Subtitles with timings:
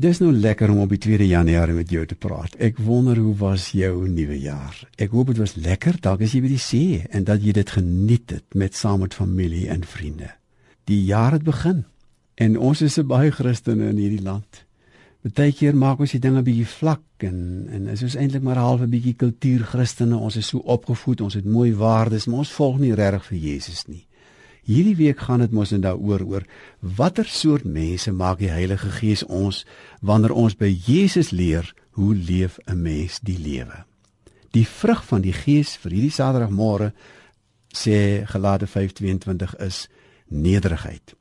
[0.00, 2.54] Dis nou lekker om op die 2 Januarie met jou te praat.
[2.56, 4.78] Ek wonder hoe was jou nuwe jaar?
[4.96, 5.98] Ek hoop dit was lekker.
[6.00, 9.16] Dalk is jy by die see en dat jy dit geniet het met saam met
[9.18, 10.30] familie en vriende.
[10.88, 11.82] Die jaar het begin
[12.40, 14.62] en ons is baie Christene in hierdie land.
[15.20, 18.94] Partykeer maak ons die dinge bietjie vlak en en is ons eintlik maar half 'n
[18.94, 20.16] bietjie kultuur Christene.
[20.16, 23.84] Ons is so opgevoed, ons het mooi waardes, maar ons volg nie regtig vir Jesus
[23.86, 24.06] nie.
[24.70, 26.44] Hierdie week gaan dit mos en daaroor oor
[26.78, 29.64] watter soort mense maak die Heilige Gees ons
[29.98, 33.84] wanneer ons by Jesus leer hoe leef 'n mens die lewe.
[34.54, 36.92] Die vrug van die Gees vir hierdie Saterdagmôre
[37.74, 39.88] sê Galate 5:22 is
[40.28, 41.14] nederigheid.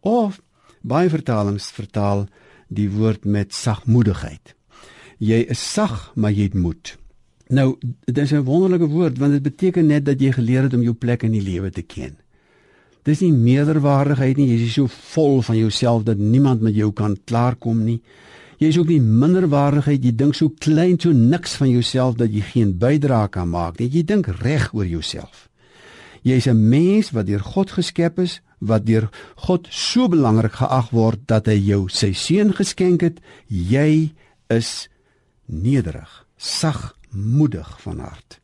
[0.00, 0.40] Of
[0.82, 2.28] baie vertalings vertaal
[2.68, 4.54] die woord met sagmoedigheid.
[5.18, 6.98] Jy is sag, maar jy het moed.
[7.48, 10.82] Nou, dit is 'n wonderlike woord want dit beteken net dat jy geleer het om
[10.82, 12.16] jou plek in die lewe te ken.
[13.08, 17.16] Dis nie meerderwaardigheid nie, jy is so vol van jouself dat niemand met jou kan
[17.28, 18.00] klaarkom nie.
[18.60, 22.42] Jy is ook nie minderwaardigheid, jy dink so klein so niks van jouself dat jy
[22.50, 23.88] geen bydrae kan maak nie.
[23.88, 25.48] Jy dink reg oor jouself.
[26.22, 30.90] Jy is 'n mens wat deur God geskep is, wat deur God so belangrik geag
[30.90, 33.20] word dat hy jou sy seun geskenk het.
[33.48, 34.12] Jy
[34.50, 34.88] is
[35.46, 38.40] nederig, sagmoedig van hart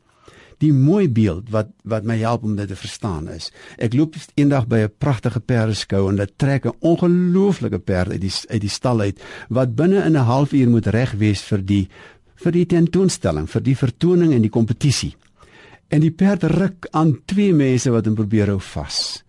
[0.64, 3.50] die mooi beeld wat wat my help om dit te verstaan is.
[3.78, 8.32] Ek loop eendag by 'n pragtige perdeskou en hulle trek 'n ongelooflike perd uit die
[8.48, 11.88] uit die stal uit wat binne in 'n halfuur moet reg wees vir die
[12.36, 15.14] vir die tentoonstelling, vir die vertoning en die kompetisie.
[15.88, 19.22] En die perd ruk aan twee mense wat hom probeer hou vas.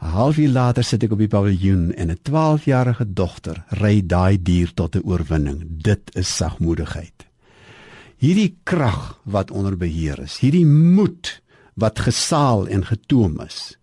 [0.00, 4.72] 'n Halfuur later sit ek op die paviljoen en 'n 12-jarige dogter ry daai dier
[4.74, 5.64] tot 'n oorwinning.
[5.82, 7.25] Dit is sagmoedigheid
[8.22, 11.36] hierdie krag wat onder beheer is, hierdie moed
[11.76, 13.76] wat gesaal en getoom is.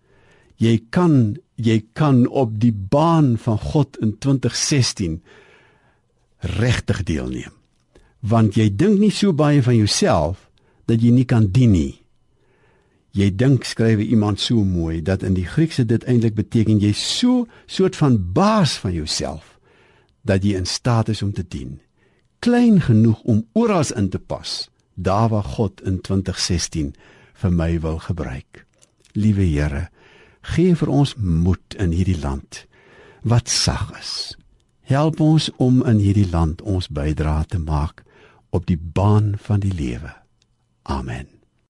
[0.58, 5.20] Jy kan jy kan op die baan van God in 2016
[6.58, 7.52] regtig deelneem.
[8.26, 10.48] Want jy dink nie so baie van jouself
[10.90, 12.00] dat jy nie kan dien nie.
[13.14, 17.46] Jy dink skrywe iemand so mooi dat in die Griekse dit eintlik beteken jy so
[17.70, 19.54] soort van baas van jouself
[20.26, 21.78] dat jy in staat is om te dien
[22.44, 26.94] klein genoeg om oral in te pas daar waar God in 2016
[27.32, 28.66] vir my wil gebruik.
[29.12, 29.88] Liewe Here,
[30.40, 32.66] gee vir ons moed in hierdie land
[33.24, 34.36] wat sag is.
[34.84, 38.04] Help ons om in hierdie land ons bydrae te maak
[38.52, 40.12] op die baan van die lewe.
[40.82, 41.33] Amen.